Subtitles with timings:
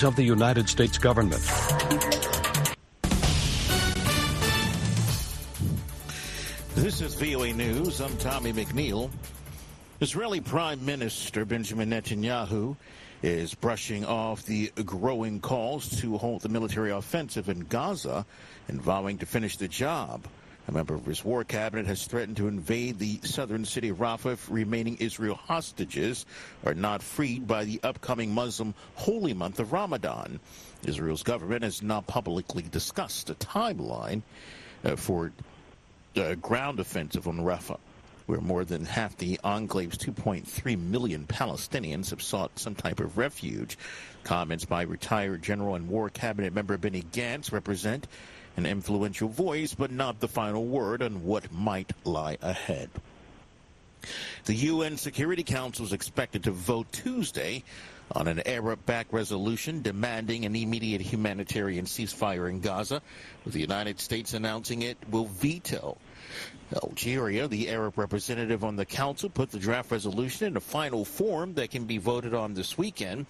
[0.00, 1.42] of the United States government.
[6.74, 8.00] This is VOA News.
[8.00, 9.10] I'm Tommy McNeil.
[10.00, 12.74] Israeli Prime Minister Benjamin Netanyahu
[13.22, 18.24] is brushing off the growing calls to halt the military offensive in Gaza
[18.68, 20.26] and vowing to finish the job.
[20.68, 24.34] A member of his war cabinet has threatened to invade the southern city of Rafah
[24.34, 26.24] if remaining Israel hostages
[26.64, 30.38] are not freed by the upcoming Muslim holy month of Ramadan.
[30.84, 34.22] Israel's government has not publicly discussed a timeline
[34.84, 35.32] uh, for
[36.14, 37.78] a ground offensive on Rafah
[38.26, 43.76] where more than half the enclave's 2.3 million Palestinians have sought some type of refuge.
[44.24, 48.06] Comments by retired General and War Cabinet member Benny Gantz represent
[48.56, 52.90] an influential voice, but not the final word on what might lie ahead.
[54.46, 57.62] The UN Security Council is expected to vote Tuesday
[58.10, 63.00] on an Arab-backed resolution demanding an immediate humanitarian ceasefire in Gaza,
[63.44, 65.96] with the United States announcing it will veto.
[66.74, 71.54] Algeria, the Arab representative on the council, put the draft resolution in a final form
[71.54, 73.26] that can be voted on this weekend.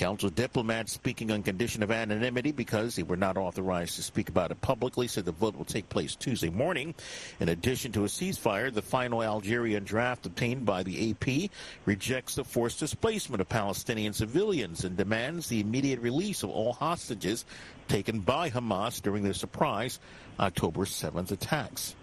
[0.00, 4.50] Council diplomats speaking on condition of anonymity because they were not authorized to speak about
[4.50, 6.94] it publicly said the vote will take place Tuesday morning.
[7.38, 11.50] In addition to a ceasefire, the final Algerian draft obtained by the AP
[11.84, 17.44] rejects the forced displacement of Palestinian civilians and demands the immediate release of all hostages
[17.86, 20.00] taken by Hamas during their surprise
[20.38, 21.94] October 7th attacks.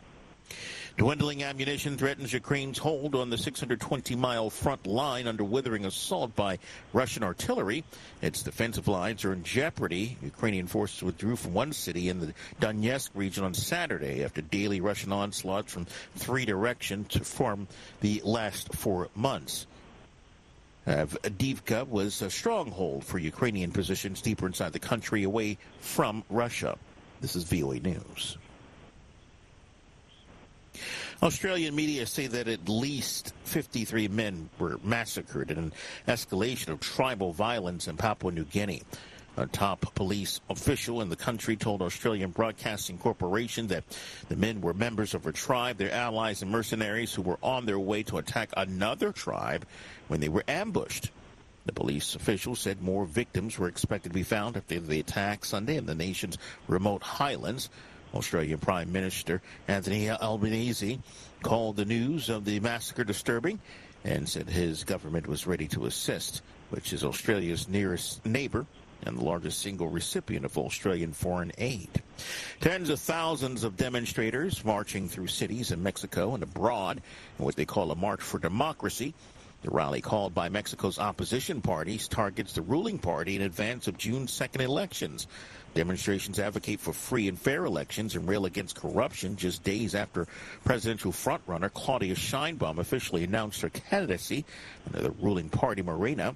[0.97, 6.57] Dwindling ammunition threatens Ukraine's hold on the 620-mile front line under withering assault by
[6.91, 7.83] Russian artillery.
[8.23, 10.17] Its defensive lines are in jeopardy.
[10.23, 15.11] Ukrainian forces withdrew from one city in the Donetsk region on Saturday after daily Russian
[15.11, 17.67] onslaughts from three directions to form
[18.01, 19.67] the last four months.
[20.87, 26.75] Avdiivka was a stronghold for Ukrainian positions deeper inside the country away from Russia.
[27.21, 28.39] This is VOA News.
[31.23, 35.73] Australian media say that at least 53 men were massacred in an
[36.07, 38.83] escalation of tribal violence in Papua New Guinea.
[39.39, 43.83] A top police official in the country told Australian Broadcasting Corporation that
[44.29, 47.77] the men were members of a tribe, their allies and mercenaries who were on their
[47.77, 49.67] way to attack another tribe
[50.07, 51.11] when they were ambushed.
[51.67, 55.77] The police official said more victims were expected to be found after the attack Sunday
[55.77, 57.69] in the nation's remote highlands.
[58.13, 60.99] Australian Prime Minister Anthony Albanese
[61.41, 63.59] called the news of the massacre disturbing
[64.03, 68.65] and said his government was ready to assist, which is Australia's nearest neighbor
[69.03, 71.89] and the largest single recipient of Australian foreign aid.
[72.61, 77.01] Tens of thousands of demonstrators marching through cities in Mexico and abroad
[77.37, 79.13] in what they call a march for democracy.
[79.67, 84.25] The rally called by Mexico's opposition parties targets the ruling party in advance of June
[84.25, 85.27] 2nd elections.
[85.73, 90.25] Demonstrations advocate for free and fair elections and rail against corruption just days after
[90.63, 94.45] presidential frontrunner Claudia Sheinbaum officially announced her candidacy
[94.85, 96.33] under the ruling party Morena.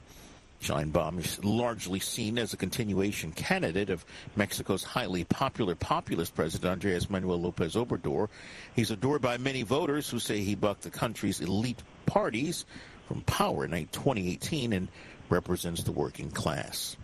[0.62, 4.04] Sheinbaum is largely seen as a continuation candidate of
[4.36, 8.28] Mexico's highly popular populist president Andres Manuel Lopez Obrador.
[8.76, 12.66] He's adored by many voters who say he bucked the country's elite parties
[13.12, 14.88] from power in 2018 and
[15.30, 16.96] represents the working class.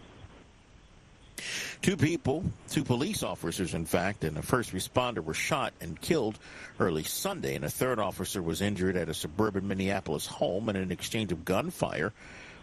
[1.82, 6.40] Two people, two police officers, in fact, and a first responder were shot and killed
[6.80, 10.94] early Sunday, and a third officer was injured at a suburban Minneapolis home in an
[10.94, 12.14] exchange of gunfire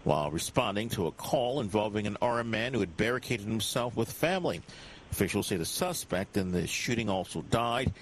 [0.04, 4.62] while responding to a call involving an armed man who had barricaded himself with family.
[5.12, 7.92] Officials say the suspect in the shooting also died.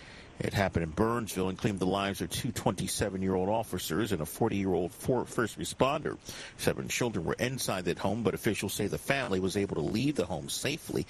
[0.42, 4.92] It happened in Burnsville and claimed the lives of two 27-year-old officers and a 40-year-old
[4.92, 6.18] first responder.
[6.56, 10.16] Seven children were inside that home, but officials say the family was able to leave
[10.16, 11.06] the home safely.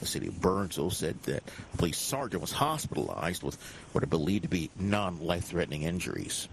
[0.00, 1.44] The city of Burnsville said that
[1.74, 3.56] a police sergeant was hospitalized with
[3.92, 6.48] what are believed to be non-life-threatening injuries.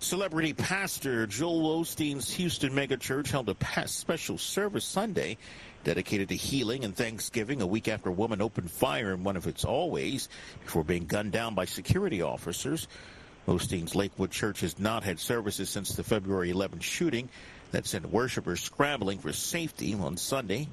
[0.00, 5.38] Celebrity pastor Joel Osteen's Houston megachurch held a special service Sunday
[5.84, 9.46] dedicated to healing and Thanksgiving a week after a woman opened fire in one of
[9.46, 10.28] its always
[10.64, 12.88] before being gunned down by security officers.
[13.48, 17.28] Osteen's Lakewood Church has not had services since the February 11 shooting
[17.72, 20.68] that sent worshippers scrambling for safety on Sunday.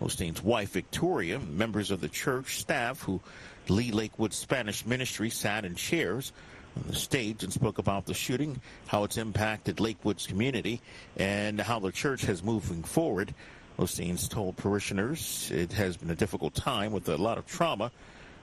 [0.00, 3.20] Osteen's wife, Victoria, members of the church staff who
[3.68, 6.32] lead Lakewood Spanish ministry sat in chairs
[6.76, 10.80] on the stage and spoke about the shooting, how it's impacted Lakewood's community,
[11.16, 13.34] and how the church has moving forward.
[13.80, 17.90] Osteen's told parishioners it has been a difficult time with a lot of trauma.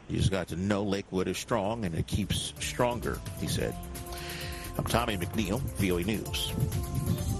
[0.09, 3.75] You just got to know Lakewood is strong and it keeps stronger, he said.
[4.79, 7.36] I'm Tommy McNeil, VOA News.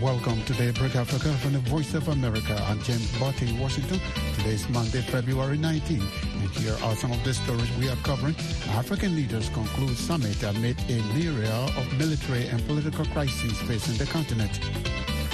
[0.00, 2.54] Welcome to Daybreak Africa from the Voice of America.
[2.66, 4.00] I'm James Butty in Washington.
[4.34, 6.00] Today is Monday, February 19.
[6.00, 8.34] And here are some of the stories we are covering.
[8.70, 14.58] African leaders conclude summit amid a myriad of military and political crises facing the continent.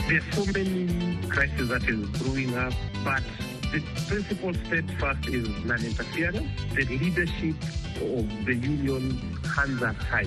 [0.08, 2.74] There's so many crises that is brewing up,
[3.04, 3.22] but
[3.70, 6.48] the principal steadfast is non-interference.
[6.74, 7.54] The leadership
[8.00, 10.26] of the union hands are tied.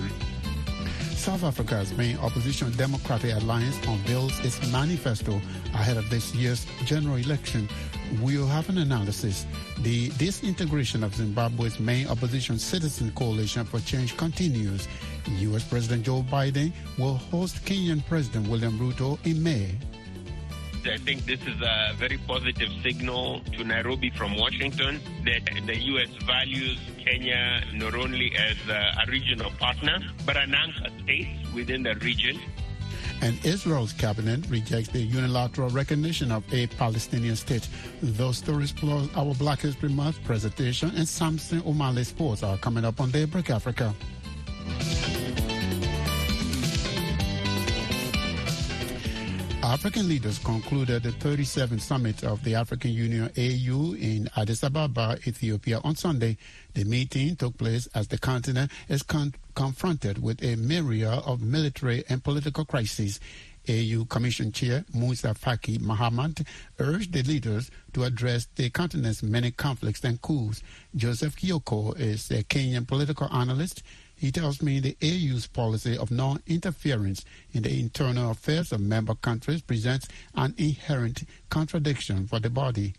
[1.20, 5.34] South Africa's main opposition Democratic Alliance unveils its manifesto
[5.74, 7.68] ahead of this year's general election.
[8.22, 9.44] We'll have an analysis.
[9.80, 14.88] The disintegration of Zimbabwe's main opposition Citizen Coalition for Change continues.
[15.28, 15.62] U.S.
[15.62, 19.74] President Joe Biden will host Kenyan President William Ruto in May.
[20.86, 26.08] I think this is a very positive signal to Nairobi from Washington that the U.S.
[26.24, 32.38] values Kenya not only as a, regional partner, but an anchor state within the region.
[33.22, 37.68] And Israel's cabinet rejects the unilateral recognition of a Palestinian state.
[38.02, 43.00] Those stories plus our Black History Month presentation and Samson Omale Sports are coming up
[43.00, 43.94] on Daybreak Africa.
[49.70, 55.80] African leaders concluded the 37th summit of the African Union AU in Addis Ababa, Ethiopia
[55.84, 56.38] on Sunday.
[56.74, 62.02] The meeting took place as the continent is con- confronted with a myriad of military
[62.08, 63.20] and political crises.
[63.68, 66.44] AU Commission Chair Musa Faki Mahamat
[66.80, 70.64] urged the leaders to address the continent's many conflicts and coups.
[70.96, 73.84] Joseph Kioko is a Kenyan political analyst
[74.20, 77.24] he tells me the AU's policy of non-interference
[77.54, 82.92] in the internal affairs of member countries presents an inherent contradiction for the body.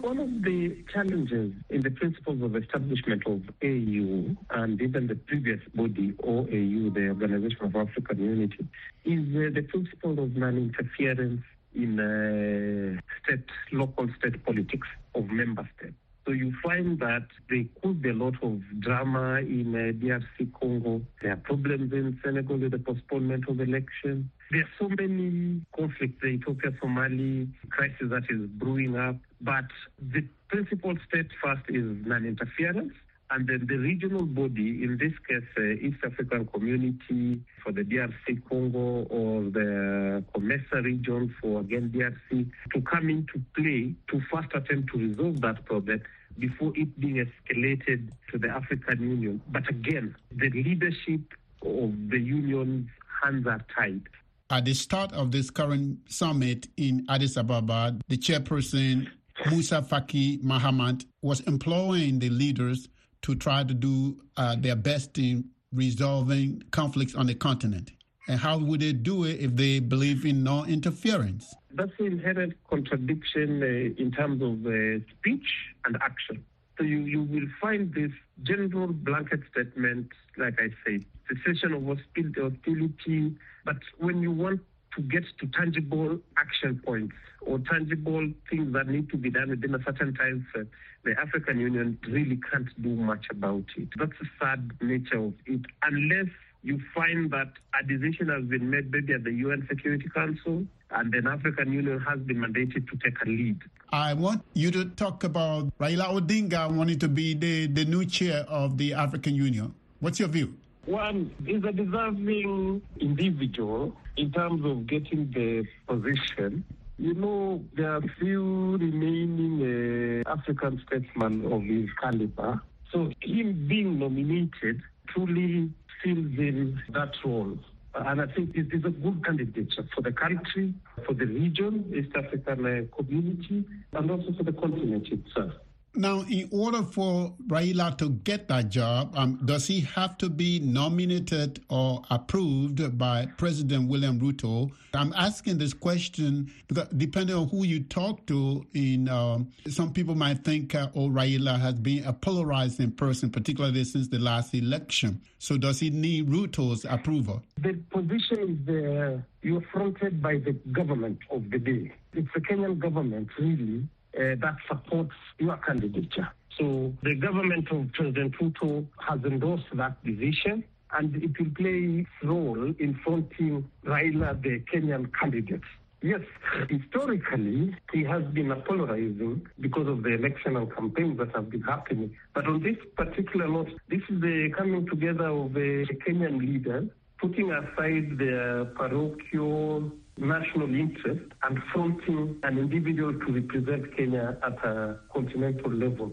[0.00, 5.60] One of the challenges in the principles of establishment of AU and even the previous
[5.74, 8.66] body, OAU, the Organization of African Unity,
[9.04, 11.42] is uh, the principle of non-interference
[11.74, 15.94] in uh, state, local state politics of member states.
[16.28, 21.00] So you find that there could be a lot of drama in uh, DRC Congo.
[21.22, 24.26] There are problems in Senegal with the postponement of elections.
[24.50, 29.16] There are so many conflicts, the Ethiopia-Somali crisis that is brewing up.
[29.40, 29.64] But
[30.12, 32.92] the principal steadfast is non-interference.
[33.30, 38.46] And then the regional body, in this case, uh, East African Community for the DRC
[38.48, 44.92] Congo or the COMESA region for again DRC, to come into play to first attempt
[44.92, 46.00] to resolve that problem
[46.38, 49.40] before it being escalated to the African Union.
[49.48, 51.20] But again, the leadership
[51.62, 52.88] of the union's
[53.22, 54.02] hands are tied.
[54.50, 59.08] At the start of this current summit in Addis Ababa, the chairperson,
[59.50, 62.88] Musa Faki Mahamat, was employing the leaders
[63.22, 67.90] to try to do uh, their best in resolving conflicts on the continent.
[68.28, 71.54] And how would they do it if they believe in no interference?
[71.72, 75.46] That's an inherent contradiction uh, in terms of uh, speech
[75.84, 76.44] and action.
[76.78, 78.12] So you, you will find this
[78.42, 83.36] general blanket statement, like I said, cessation of hostility.
[83.64, 84.60] But when you want
[84.96, 89.74] to get to tangible action points or tangible things that need to be done within
[89.74, 90.70] a certain time frame,
[91.04, 93.88] the African Union really can't do much about it.
[93.96, 96.28] That's the sad nature of it, unless
[96.62, 101.12] you find that a decision has been made maybe at the UN Security Council and
[101.12, 103.58] then African Union has been mandated to take a lead.
[103.92, 108.44] I want you to talk about Raila Odinga wanting to be the, the new chair
[108.48, 109.74] of the African Union.
[110.00, 110.54] What's your view?
[110.86, 116.64] One is a deserving individual in terms of getting the position.
[116.98, 122.60] You know, there are few remaining uh, African statesmen of his caliber.
[122.92, 125.70] So him being nominated truly
[126.02, 127.58] fills in that role.
[128.06, 130.72] And I think it is a good candidate for the country,
[131.04, 135.52] for the region, East African uh, community, and also for the continent itself.
[135.98, 140.60] Now, in order for Raila to get that job, um, does he have to be
[140.60, 144.70] nominated or approved by President William Ruto?
[144.94, 150.14] I'm asking this question because depending on who you talk to, in um, some people
[150.14, 155.20] might think, uh, oh, Raila has been a polarizing person, particularly since the last election.
[155.40, 157.42] So, does he need Ruto's approval?
[157.60, 161.92] The position is uh, you're fronted by the government of the day.
[162.12, 166.28] It's the Kenyan government, really, Uh, that supports your candidature.
[166.58, 170.64] So the government of President Ruto has endorsed that decision
[170.98, 175.62] and it will play its role in fronting Raila, the Kenyan candidate.
[176.02, 176.22] Yes,
[176.68, 182.16] historically, he has been polarizing because of the electional campaigns that have been happening.
[182.34, 186.88] But on this particular note, this is the coming together of the Kenyan leaders,
[187.20, 194.98] putting aside their parochial national interest and fronting an individual to represent Kenya at a
[195.12, 196.12] continental level.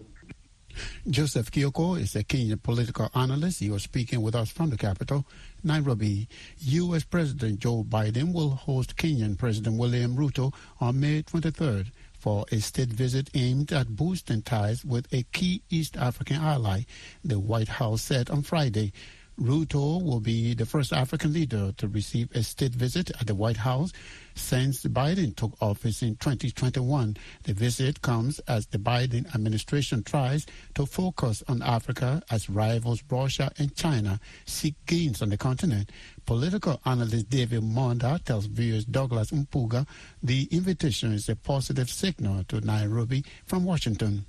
[1.08, 3.60] Joseph Kioko is a Kenyan political analyst.
[3.60, 5.26] He was speaking with us from the capital,
[5.64, 6.28] Nairobi.
[6.58, 7.04] U.S.
[7.04, 11.86] President Joe Biden will host Kenyan President William Ruto on May 23rd
[12.18, 16.82] for a state visit aimed at boosting ties with a key East African ally,
[17.24, 18.92] the White House said on Friday.
[19.38, 23.58] Ruto will be the first African leader to receive a state visit at the White
[23.58, 23.92] House
[24.34, 27.18] since Biden took office in 2021.
[27.42, 33.52] The visit comes as the Biden administration tries to focus on Africa as rivals Russia
[33.58, 35.92] and China seek gains on the continent.
[36.24, 39.86] Political analyst David Monda tells VOA's Douglas Mpuga
[40.22, 44.24] the invitation is a positive signal to Nairobi from Washington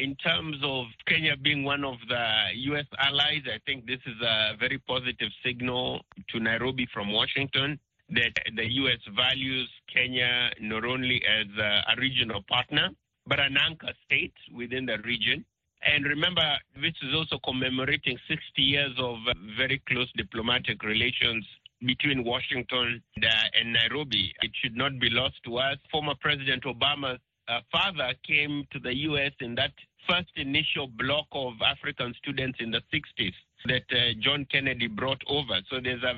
[0.00, 2.24] in terms of Kenya being one of the
[2.72, 2.86] U.S.
[2.98, 7.78] allies, I think this is a very positive signal to Nairobi from Washington
[8.10, 8.98] that the U.S.
[9.14, 12.88] values Kenya not only as a, a regional partner,
[13.26, 15.44] but an anchor state within the region.
[15.86, 16.42] And remember,
[16.74, 19.16] this is also commemorating 60 years of
[19.56, 21.46] very close diplomatic relations
[21.86, 24.32] between Washington and Nairobi.
[24.42, 25.76] It should not be lost to us.
[25.90, 29.32] Former President Obama's uh, father came to the U.S.
[29.40, 29.72] in that
[30.08, 33.34] first initial block of African students in the 60s
[33.66, 35.60] that uh, John Kennedy brought over.
[35.70, 36.14] So there's a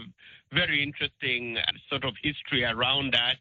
[0.54, 3.36] very interesting uh, sort of history around that.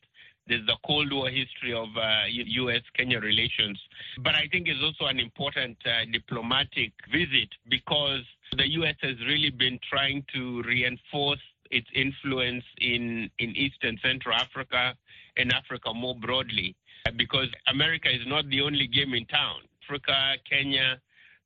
[0.47, 2.81] There's the Cold War history of uh, U.S.
[2.97, 3.79] Kenya relations.
[4.23, 8.21] But I think it's also an important uh, diplomatic visit because
[8.57, 8.95] the U.S.
[9.01, 14.93] has really been trying to reinforce its influence in, in East and Central Africa
[15.37, 16.75] and Africa more broadly.
[17.17, 19.61] Because America is not the only game in town.
[19.91, 21.01] Africa, Kenya,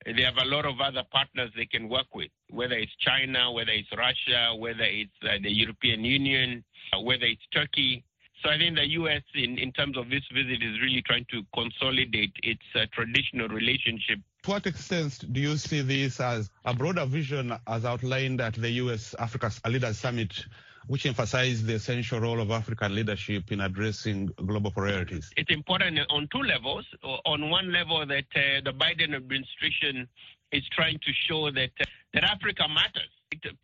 [0.06, 3.72] they have a lot of other partners they can work with, whether it's China, whether
[3.72, 8.04] it's Russia, whether it's uh, the European Union, uh, whether it's Turkey.
[8.44, 9.24] So I think the U.S.
[9.34, 14.20] in, in terms of this visit is really trying to consolidate its uh, traditional relationship.
[14.44, 18.70] To what extent do you see this as a broader vision as outlined at the
[18.72, 19.16] U.S.
[19.18, 20.46] Africa Leaders Summit
[20.88, 25.32] which emphasize the essential role of African leadership in addressing global priorities?
[25.38, 26.86] It's important on two levels.
[27.25, 30.08] On one level, that uh, the Biden administration
[30.51, 33.10] is trying to show that uh, that Africa matters,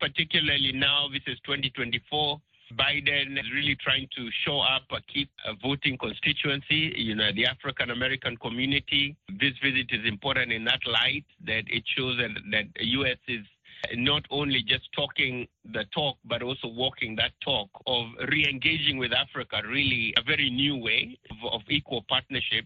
[0.00, 1.08] particularly now.
[1.12, 2.40] This is 2024.
[2.72, 7.46] Biden is really trying to show up keep a key voting constituency, you know, the
[7.46, 9.16] African American community.
[9.28, 13.18] This visit is important in that light that it shows that, that the U.S.
[13.28, 13.44] is
[13.96, 19.12] not only just talking the talk, but also walking that talk of re engaging with
[19.12, 22.64] Africa, really a very new way of, of equal partnership.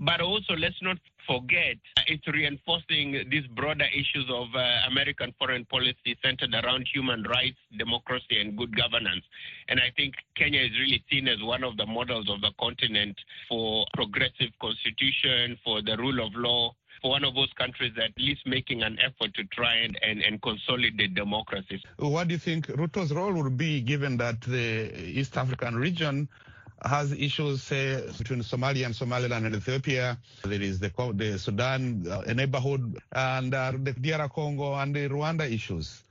[0.00, 0.96] But also, let's not
[1.26, 7.58] forget, it's reinforcing these broader issues of uh, American foreign policy centered around human rights,
[7.76, 9.24] democracy, and good governance.
[9.68, 13.16] And I think Kenya is really seen as one of the models of the continent
[13.48, 18.82] for progressive constitution, for the rule of law, one of those countries at least making
[18.82, 21.80] an effort to try and, and, and consolidate democracies.
[21.98, 26.28] What do you think Ruto's role would be given that the East African region
[26.84, 30.16] has issues, say, between Somalia and Somaliland and Ethiopia.
[30.44, 35.50] There is the, the Sudan uh, neighborhood and uh, the DR Congo and the Rwanda
[35.50, 36.02] issues.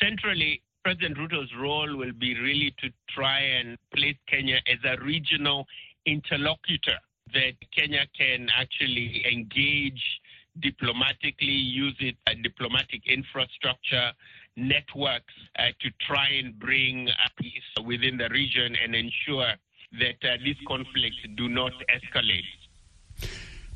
[0.00, 5.66] Centrally, President Ruto's role will be really to try and place Kenya as a regional
[6.06, 6.98] interlocutor
[7.32, 10.20] that Kenya can actually engage
[10.60, 14.12] diplomatically, use its uh, diplomatic infrastructure,
[14.56, 17.08] networks uh, to try and bring
[17.38, 19.52] peace within the region and ensure
[19.92, 22.42] that uh, these conflicts do not escalate.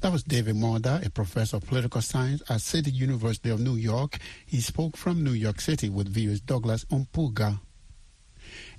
[0.01, 4.19] That was David Monda, a professor of political science at City University of New York.
[4.47, 7.59] He spoke from New York City with VOA's Douglas Mpuga.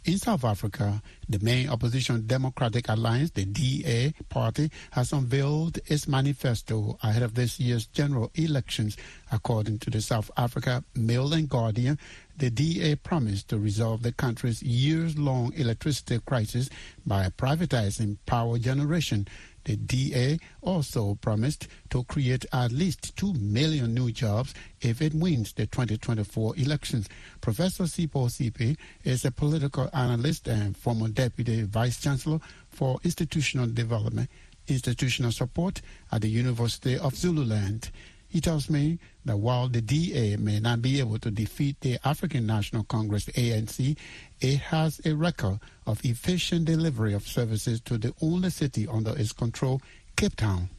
[0.06, 6.98] In South Africa, the main opposition Democratic Alliance, the DA party, has unveiled its manifesto
[7.04, 8.96] ahead of this year's general elections.
[9.32, 12.00] According to the South Africa Mail and Guardian,
[12.38, 16.70] the DA promised to resolve the country's years-long electricity crisis
[17.06, 19.28] by privatizing power generation.
[19.70, 25.54] The DA also promised to create at least 2 million new jobs if it wins
[25.54, 27.08] the 2024 elections.
[27.40, 32.40] Professor Sipho Seepe is a political analyst and former deputy vice chancellor
[32.72, 34.32] for institutional development,
[34.68, 37.92] institutional support at the University of Zululand.
[38.30, 42.46] He tells me that while the DA may not be able to defeat the African
[42.46, 43.98] National Congress ANC,
[44.40, 49.34] it has a record of efficient delivery of services to the only city under its
[49.34, 49.82] control,
[50.16, 50.70] Cape Town.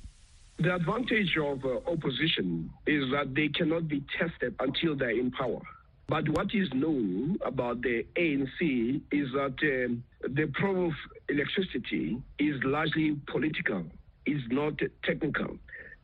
[0.59, 5.61] The advantage of uh, opposition is that they cannot be tested until they're in power.
[6.07, 10.93] But what is known about the ANC is that um, the problem of
[11.29, 13.85] electricity is largely political,
[14.27, 15.57] is not technical.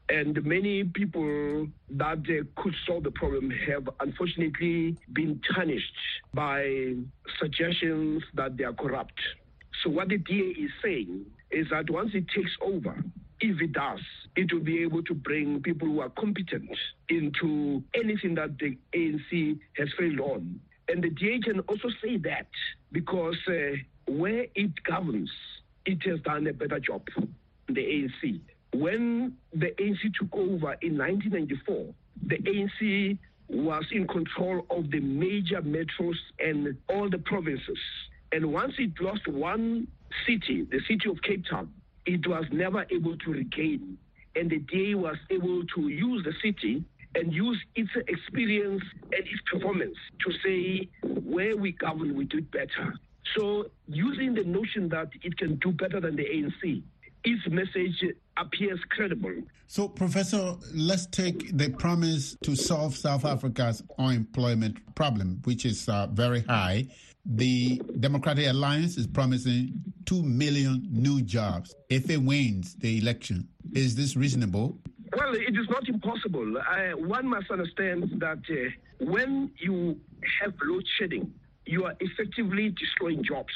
[0.08, 5.92] And many people that uh, could solve the problem have unfortunately been tarnished
[6.32, 6.94] by
[7.40, 9.18] suggestions that they are corrupt.
[9.82, 13.02] So, what the DA is saying is that once it takes over,
[13.40, 14.00] if it does,
[14.36, 16.70] it will be able to bring people who are competent
[17.08, 20.60] into anything that the ANC has failed on.
[20.88, 22.46] And the DA can also say that
[22.92, 25.30] because uh, where it governs,
[25.84, 27.34] it has done a better job, than
[27.68, 28.40] the ANC.
[28.78, 31.94] When the ANC took over in 1994,
[32.26, 33.18] the ANC
[33.48, 37.78] was in control of the major metros and all the provinces.
[38.32, 39.88] And once it lost one
[40.26, 41.72] city, the city of Cape Town,
[42.04, 43.96] it was never able to regain.
[44.34, 49.40] And the DA was able to use the city and use its experience and its
[49.50, 50.88] performance to say
[51.24, 52.92] where we govern, we do it better.
[53.34, 56.82] So, using the notion that it can do better than the ANC,
[57.24, 58.04] its message
[58.36, 59.34] appears credible.
[59.66, 66.06] So, Professor, let's take the promise to solve South Africa's unemployment problem, which is uh,
[66.08, 66.86] very high.
[67.24, 69.72] The Democratic Alliance is promising
[70.04, 73.48] 2 million new jobs if it wins the election.
[73.72, 74.78] Is this reasonable?
[75.16, 76.58] Well, it is not impossible.
[76.58, 79.98] I, one must understand that uh, when you
[80.40, 81.32] have load shedding,
[81.64, 83.52] you are effectively destroying jobs.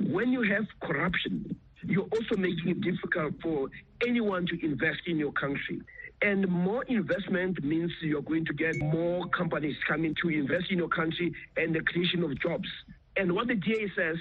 [0.00, 3.68] When you have corruption, you're also making it difficult for
[4.06, 5.80] anyone to invest in your country.
[6.22, 10.88] And more investment means you're going to get more companies coming to invest in your
[10.88, 12.68] country and the creation of jobs.
[13.16, 14.16] And what the DA says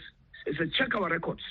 [0.45, 1.41] is to check our records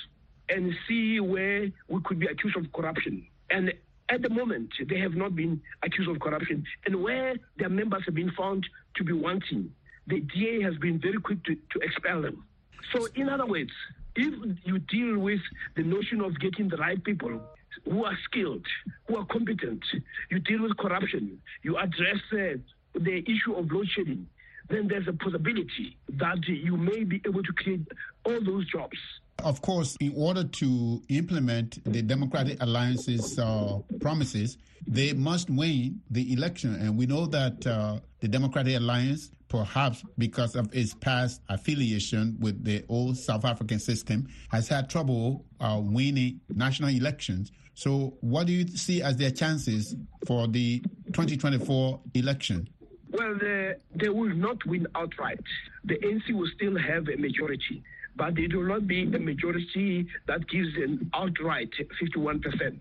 [0.49, 3.27] and see where we could be accused of corruption.
[3.51, 3.73] And
[4.09, 6.65] at the moment, they have not been accused of corruption.
[6.85, 8.67] And where their members have been found
[8.97, 9.73] to be wanting,
[10.07, 12.45] the DA has been very quick to, to expel them.
[12.93, 13.73] So, in other words,
[14.17, 15.41] if you deal with
[15.77, 17.41] the notion of getting the right people
[17.85, 18.67] who are skilled,
[19.09, 19.83] who are competent,
[20.31, 22.59] you deal with corruption, you address uh,
[22.95, 24.27] the issue of load shedding,
[24.69, 27.87] then there's a possibility that you may be able to create
[28.25, 28.97] all those jobs.
[29.39, 36.33] Of course, in order to implement the Democratic Alliance's uh, promises, they must win the
[36.33, 36.75] election.
[36.75, 42.65] And we know that uh, the Democratic Alliance, perhaps because of its past affiliation with
[42.65, 47.53] the old South African system, has had trouble uh, winning national elections.
[47.75, 49.95] So, what do you see as their chances
[50.27, 52.67] for the 2024 election?
[53.11, 55.45] Well, they, they will not win outright.
[55.85, 57.83] The NC will still have a majority,
[58.17, 61.71] but it will not be a majority that gives an outright
[62.03, 62.81] 51%.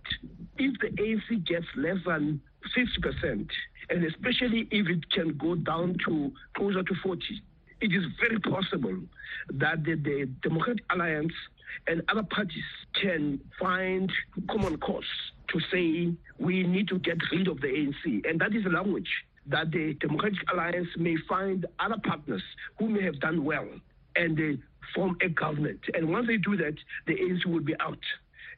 [0.57, 2.39] If the ANC gets less than
[2.77, 3.49] 50%,
[3.91, 7.23] and especially if it can go down to closer to 40,
[7.82, 8.97] it is very possible
[9.54, 11.34] that the, the Democratic Alliance
[11.88, 12.63] and other parties
[12.99, 14.12] can find
[14.49, 15.04] common cause
[15.49, 18.30] to say we need to get rid of the ANC.
[18.30, 19.10] And that is the language
[19.47, 22.43] that the Democratic Alliance may find other partners
[22.80, 23.67] who may have done well
[24.15, 24.58] and they
[24.95, 25.82] form a government.
[25.93, 26.75] And once they do that,
[27.08, 27.99] the ANC will be out.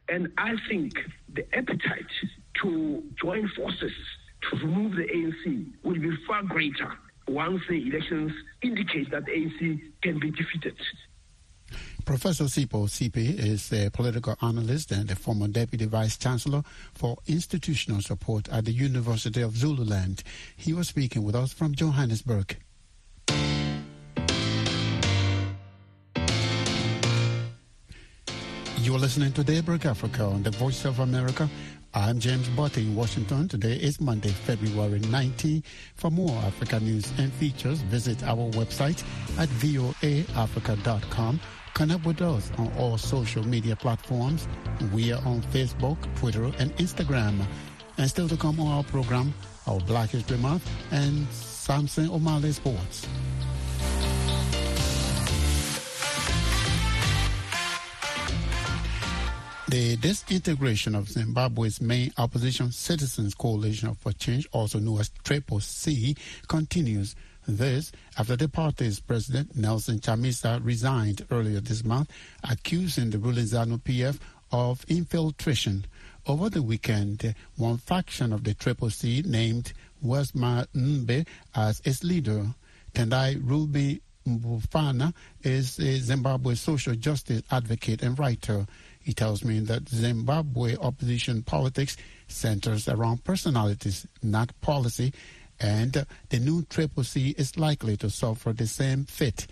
[0.10, 0.94] And I think
[1.34, 2.12] the appetite
[2.62, 3.94] to join forces
[4.50, 6.92] to remove the ANC will be far greater
[7.28, 10.76] once the elections indicate that the ANC can be defeated.
[12.06, 16.62] Professor Sipho Seepe is a political analyst and a former deputy vice chancellor
[16.94, 20.22] for institutional support at the University of Zululand.
[20.58, 22.58] He was speaking with us from Johannesburg.
[28.84, 31.50] You're listening to Daybreak Africa on the Voice of America.
[31.94, 33.48] I'm James Butty in Washington.
[33.48, 35.64] Today is Monday, February 19.
[35.96, 39.04] For more Africa news and features, visit our website
[39.38, 41.40] at voaafrica.com
[41.74, 44.48] Connect with us on all social media platforms.
[44.94, 47.44] We are on Facebook, Twitter, and Instagram.
[47.98, 49.34] And still to come on our program,
[49.66, 53.08] our Black History Month and Samson Omale Sports.
[59.74, 66.16] The disintegration of Zimbabwe's main opposition Citizens Coalition for Change, also known as Triple C,
[66.48, 67.16] continues
[67.48, 72.12] this after the party's president, Nelson Chamisa, resigned earlier this month,
[72.48, 74.20] accusing the ruling ZANU PF
[74.52, 75.88] of infiltration.
[76.28, 82.46] Over the weekend, one faction of the Triple C named Welshman Ncube as its leader.
[82.94, 88.66] Tendai Ruben Mbofana is a Zimbabwe social justice advocate and writer.
[89.04, 95.14] He tells me that Zimbabwe opposition politics centers around personalities, not policy,
[95.60, 99.46] and the new Triple C is likely to suffer the same fate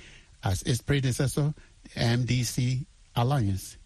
[0.44, 2.86] as its predecessor, the MDC
[3.16, 3.78] Alliance.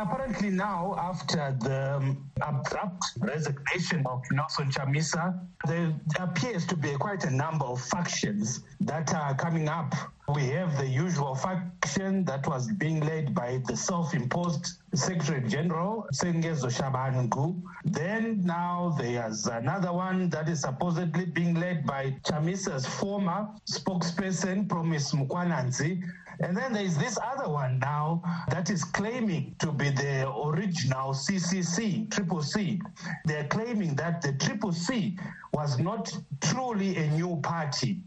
[0.00, 7.24] Apparently now, after the um, abrupt resignation of Nelson Chamisa, there appears to be quite
[7.24, 9.92] a number of factions that are coming up.
[10.32, 16.70] We have the usual faction that was being led by the self-imposed Secretary General, Sengezo
[16.70, 17.60] Tshabangu.
[17.84, 25.12] Then now there's another one that is supposedly being led by Chamisa's former spokesperson, Promise
[25.12, 26.04] Mkwananzi.
[26.40, 32.10] And then there's this other one now that is claiming to be the original CCC,
[32.10, 32.80] Triple C.
[33.24, 35.18] They're claiming that the Triple C
[35.52, 38.00] was not truly a new party,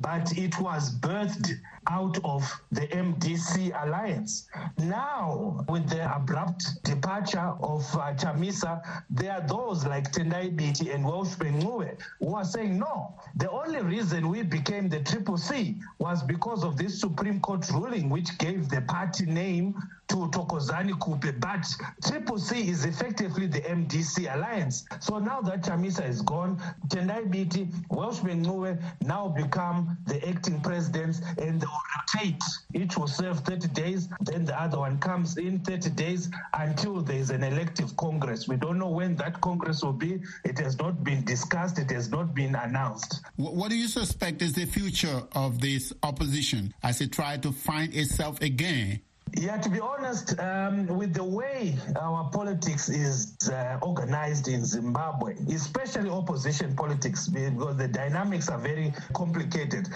[0.00, 1.52] but it was birthed
[1.90, 4.48] out of the MDC alliance.
[4.78, 11.04] Now, with the abrupt departure of uh, Chamisa, there are those like Tendai Biti and
[11.04, 16.22] Welshman Ncube who are saying, no, the only reason we became the Triple C was
[16.22, 19.74] because of this Supreme Court ruling, which gave the party name
[20.08, 21.40] to Thokozani Khupe.
[21.40, 21.66] But
[22.06, 24.84] Triple C is effectively the MDC alliance.
[25.00, 31.20] So now that Chamisa is gone, Tendai Biti, Welshman Ncube now become the acting presidents
[31.38, 31.82] and they will
[32.14, 32.42] rotate.
[32.74, 37.16] Each will serve 30 days, then the other one comes in 30 days until there
[37.16, 38.48] is an elective Congress.
[38.48, 40.20] We don't know when that Congress will be.
[40.44, 43.20] It has not been discussed, it has not been announced.
[43.36, 47.94] What do you suspect is the future of this opposition as it tries to find
[47.94, 49.00] itself again?
[49.36, 55.34] Yeah, to be honest, um, with the way our politics is uh, organized in Zimbabwe,
[55.52, 59.88] especially opposition politics, because the dynamics are very complicated.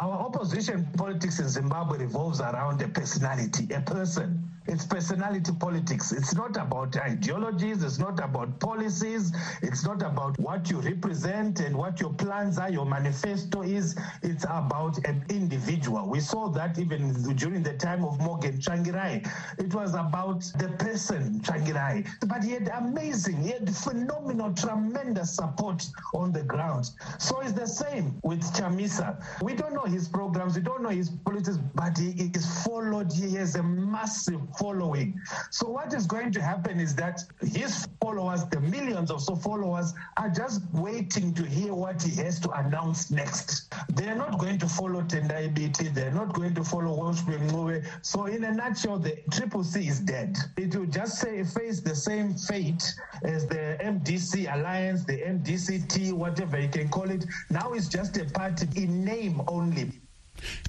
[0.00, 4.48] Our opposition politics in Zimbabwe revolves around a personality, a person.
[4.68, 6.12] It's personality politics.
[6.12, 7.82] It's not about ideologies.
[7.82, 9.32] It's not about policies.
[9.62, 13.96] It's not about what you represent and what your plans are, your manifesto is.
[14.22, 16.08] It's about an individual.
[16.08, 19.28] We saw that even during the time of Morgan Tsvangirai.
[19.58, 22.06] It was about the person, Tsvangirai.
[22.26, 26.90] But he had amazing, he had phenomenal, tremendous support on the ground.
[27.18, 29.22] So it's the same with Chamisa.
[29.42, 33.12] We don't know his programs, we don't know his politics, but he is followed.
[33.12, 35.20] He has a massive following.
[35.50, 39.94] So what is going to happen is that his followers, the millions of so followers,
[40.16, 43.72] are just waiting to hear what he has to announce next.
[43.94, 45.92] They're not going to follow Tendai Biti.
[45.92, 47.84] They're not going to follow Welshman Ncube.
[48.02, 50.36] So in a nutshell, the Triple C is dead.
[50.56, 56.60] It will just say face the same fate as the MDC Alliance, the MDCT, whatever
[56.60, 57.24] you can call it.
[57.50, 59.92] Now it's just a party in name only.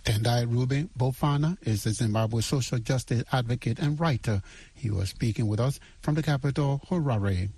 [0.03, 4.41] Tendai Ruben Mbofana is a Zimbabwe social justice advocate and writer.
[4.73, 7.49] He was speaking with us from the capital, Harare.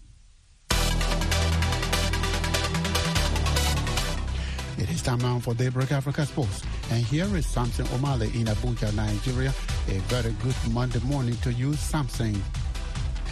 [4.78, 6.64] It is time now for Daybreak Africa Sports.
[6.92, 9.54] And here is Samson Omale in Abuja, Nigeria.
[9.90, 12.42] A very good Monday morning to you, Samson.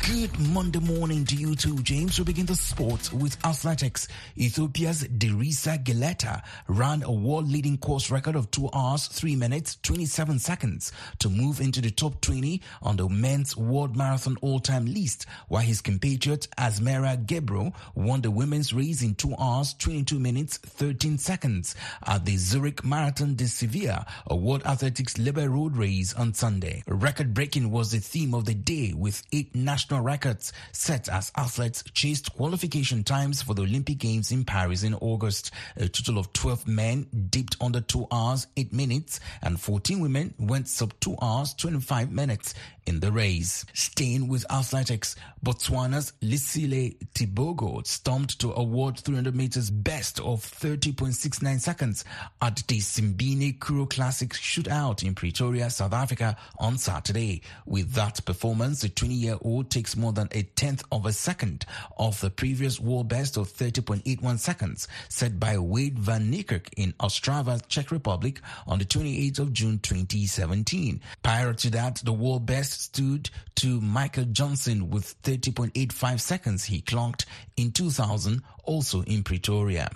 [0.08, 2.18] Good Monday morning to you too, James.
[2.18, 4.08] We begin the sports with athletics.
[4.38, 10.94] Ethiopia's Deresa Geleta ran a world-leading course record of 2 hours, 3 minutes, 27 seconds
[11.20, 15.82] to move into the top 20 on the men's world marathon all-time list, while his
[15.82, 22.24] compatriot Asmera Gebro won the women's race in 2 hours, 22 minutes, 13 seconds at
[22.24, 26.82] the Zurich Marathon de Sevilla, a World Athletics Label Road race on Sunday.
[26.88, 32.34] Record-breaking was the theme of the day with eight national records set as athletes chased
[32.34, 35.52] qualification times for the Olympic Games in Paris in August.
[35.76, 40.68] A total of 12 men dipped under 2 hours 8 minutes and 14 women went
[40.68, 42.54] sub 2 hours 25 minutes
[42.88, 43.66] in the race.
[43.74, 52.06] Staying with athletics, Botswana's Letsile Tebogo stormed to award 300 meters best of 30.69 seconds
[52.42, 57.42] at the Simbine Curro Classic shootout in Pretoria, South Africa on Saturday.
[57.66, 61.66] With that performance, the 20-year-old takes more than a tenth of a second
[61.98, 67.62] off the previous world best of 30.81 seconds set by Wayde van Niekerk in Ostrava,
[67.68, 71.02] Czech Republic on the 28th of June 2017.
[71.22, 77.26] Prior to that, the world best stood to Michael Johnson with 30.85 seconds he clocked
[77.56, 79.90] in 2000, also in Pretoria.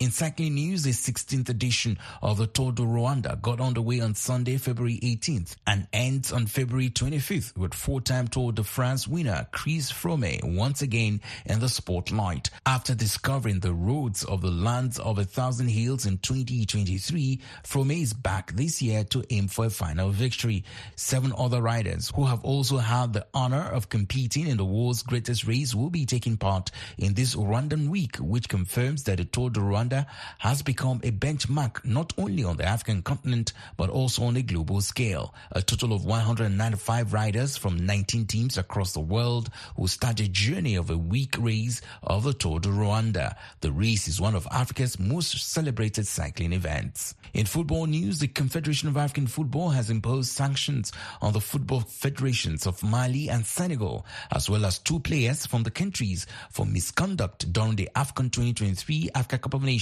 [0.00, 4.56] In cycling news, the 16th edition of the Tour de Rwanda got underway on Sunday,
[4.56, 10.56] February 18th and ends on February 25th with four-time Tour de France winner Chris Froome
[10.56, 12.50] once again in the spotlight.
[12.66, 18.12] After discovering the roads of the lands of a thousand hills in 2023, Froome is
[18.12, 20.64] back this year to aim for a final victory.
[20.96, 25.46] Seven other riders who have also had the honor of competing in the world's greatest
[25.46, 29.60] race will be taking part in this Rwandan week, which confirms that the Tour de
[29.60, 30.06] Rwanda Rwanda
[30.38, 34.80] has become a benchmark not only on the African continent but also on a global
[34.80, 35.34] scale.
[35.52, 40.76] A total of 195 riders from 19 teams across the world will start a journey
[40.76, 43.36] of a week race of the Tour de Rwanda.
[43.60, 47.14] The race is one of Africa's most celebrated cycling events.
[47.34, 52.64] In football news, the Confederation of African Football has imposed sanctions on the football federations
[52.64, 57.74] of Mali and Senegal, as well as two players from the countries for misconduct during
[57.74, 59.73] the AFCON 2023 Africa Cup of Nations,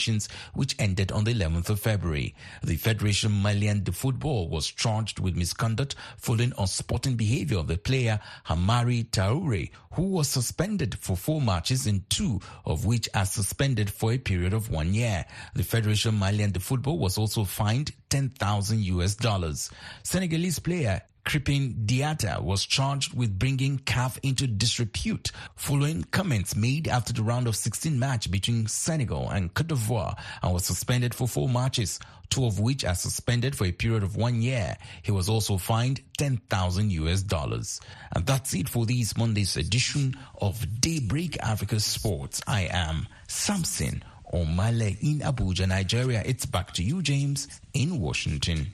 [0.54, 2.34] which ended on the 11th of February.
[2.62, 8.20] The Federation Malian de Football was charged with misconduct following unsporting behavior of the player
[8.44, 14.12] Hamari Traoré, who was suspended for four matches in two of which are suspended for
[14.12, 15.24] a period of one year.
[15.54, 19.70] The Federation Malian de Football was also fined 10,000 US dollars.
[20.02, 27.12] Senegalese player Krépin Diatta was charged with bringing CAF into disrepute following comments made after
[27.12, 31.48] the round of 16 match between Senegal and Cote d'Ivoire and was suspended for four
[31.48, 34.76] matches, two of which are suspended for a period of one year.
[35.02, 37.80] He was also fined 10,000 US dollars.
[38.16, 42.42] And that's it for this Monday's edition of Daybreak Africa Sports.
[42.48, 44.02] I am Samson
[44.34, 46.22] Omale in Abuja, Nigeria.
[46.26, 48.72] It's back to you, James, in Washington.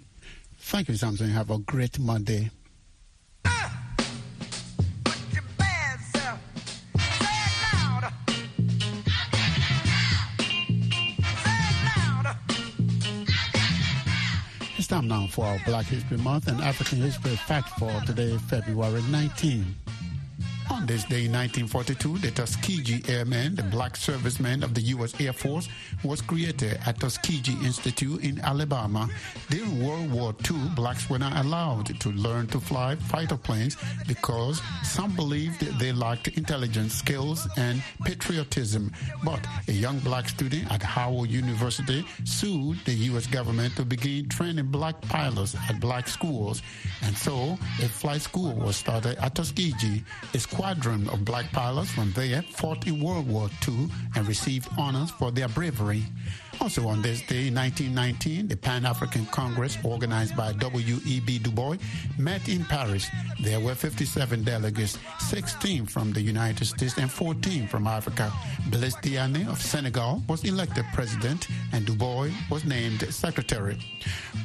[0.69, 1.31] Thank you, Samson.
[1.31, 2.51] Have a great Monday.
[14.77, 19.01] It's time now for our Black History Month and African History Fact for today, February
[19.11, 19.75] 19.
[20.89, 25.13] This day in 1942, the Tuskegee Airmen, the black servicemen of the U.S.
[25.21, 25.69] Air Force,
[26.03, 29.07] was created at Tuskegee Institute in Alabama.
[29.51, 34.63] During World War II, blacks were not allowed to learn to fly fighter planes because
[34.83, 38.91] some believed they lacked intelligence skills and patriotism.
[39.23, 43.27] But a young black student at Howard University sued the U.S.
[43.27, 46.63] government to begin training black pilots at black schools.
[47.03, 50.03] And so a flight school was started at Tuskegee.
[50.33, 50.39] A
[50.79, 55.31] squadron of black pilots from there fought in World War II and received honors for
[55.31, 56.05] their bravery.
[56.61, 61.39] Also on this day, 1919, the Pan-African Congress, organized by W.E.B.
[61.39, 61.77] Du Bois,
[62.19, 63.07] met in Paris.
[63.41, 68.33] There were 57 delegates, 16 from the United States and 14 from Africa.
[68.71, 73.79] Blaise Diagne of Senegal was elected president and Du Bois was named secretary.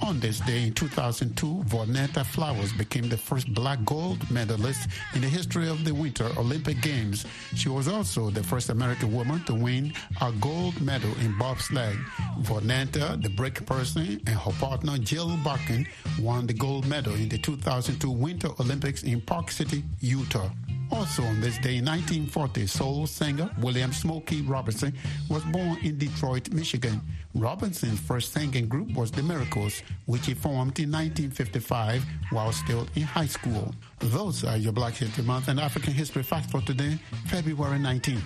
[0.04, 5.28] On this day in 2002, Vonetta Flowers became the first black gold medalist in the
[5.28, 7.26] history of the Olympic Games.
[7.56, 11.98] She was also the first American woman to win a gold medal in bobsled.
[12.42, 15.88] Vonetta, the brake person, and her partner Jill Bakken
[16.20, 20.50] won the gold medal in the 2002 Winter Olympics in Park City, Utah.
[20.94, 24.94] Also on this day in 1940, soul singer William Smokey Robinson
[25.28, 27.02] was born in Detroit, Michigan.
[27.34, 33.04] Robinson's first singing group was The Miracles, which he formed in 1955 while still in
[33.04, 33.74] high school.
[34.00, 38.22] Those are your Black History Month and African History Facts for today, February 19.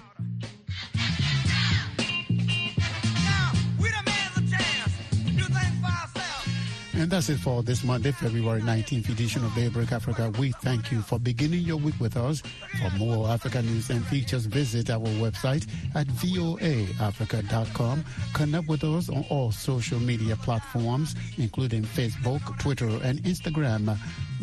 [6.97, 10.31] And that's it for this Monday, February 19th edition of Daybreak Africa.
[10.39, 12.41] We thank you for beginning your week with us.
[12.41, 18.03] For more Africa news and features, visit our website at voaafrica.com.
[18.33, 23.95] Connect with us on all social media platforms, including Facebook, Twitter, and Instagram.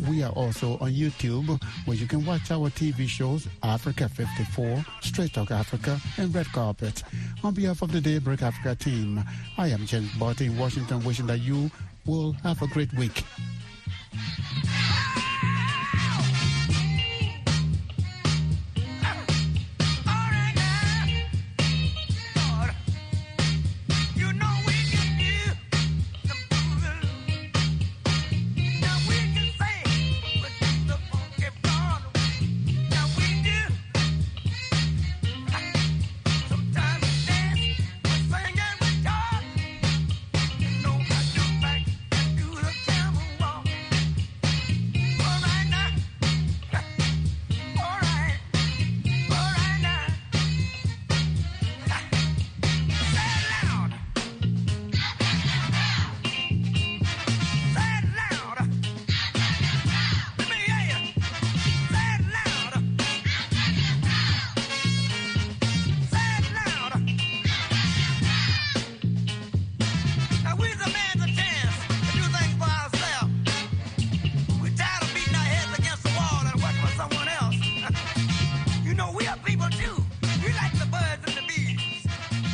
[0.09, 5.33] We are also on YouTube, where you can watch our TV shows Africa 54, Straight
[5.33, 7.03] Talk Africa, and Red Carpet.
[7.43, 9.21] On behalf of the Daybreak Africa team,
[9.57, 11.69] I am James Butty in Washington, wishing that you
[12.05, 13.23] will have a great week.